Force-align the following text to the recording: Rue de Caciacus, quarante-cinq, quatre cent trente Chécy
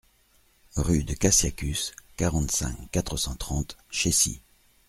Rue 0.77 1.03
de 1.03 1.13
Caciacus, 1.13 1.93
quarante-cinq, 2.17 2.75
quatre 2.91 3.17
cent 3.17 3.35
trente 3.35 3.77
Chécy 3.91 4.41